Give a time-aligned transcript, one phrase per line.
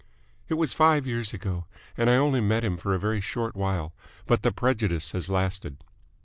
[0.49, 3.93] "It was five years ago, and I only met him for a very short while,
[4.25, 5.77] but the prejudice has lasted."